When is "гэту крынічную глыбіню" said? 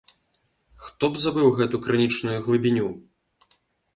1.59-2.87